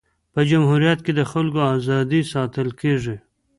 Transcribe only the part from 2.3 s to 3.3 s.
ساتل کيږي.